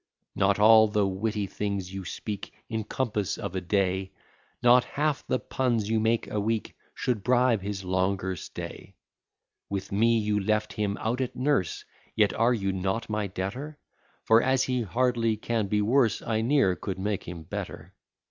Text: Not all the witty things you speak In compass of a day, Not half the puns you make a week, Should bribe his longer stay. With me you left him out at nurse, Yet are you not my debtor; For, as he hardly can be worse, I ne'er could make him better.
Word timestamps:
Not 0.33 0.57
all 0.57 0.87
the 0.87 1.05
witty 1.05 1.45
things 1.45 1.93
you 1.93 2.05
speak 2.05 2.51
In 2.69 2.83
compass 2.85 3.37
of 3.37 3.55
a 3.55 3.61
day, 3.61 4.11
Not 4.63 4.83
half 4.83 5.23
the 5.27 5.37
puns 5.37 5.91
you 5.91 5.99
make 5.99 6.25
a 6.25 6.39
week, 6.39 6.75
Should 6.95 7.21
bribe 7.21 7.61
his 7.61 7.83
longer 7.83 8.35
stay. 8.35 8.95
With 9.69 9.91
me 9.91 10.17
you 10.17 10.39
left 10.39 10.73
him 10.73 10.97
out 10.99 11.21
at 11.21 11.35
nurse, 11.35 11.85
Yet 12.15 12.33
are 12.33 12.55
you 12.55 12.71
not 12.71 13.11
my 13.11 13.27
debtor; 13.27 13.77
For, 14.23 14.41
as 14.41 14.63
he 14.63 14.81
hardly 14.81 15.37
can 15.37 15.67
be 15.67 15.83
worse, 15.83 16.23
I 16.23 16.41
ne'er 16.41 16.75
could 16.75 16.97
make 16.97 17.27
him 17.27 17.43
better. 17.43 17.93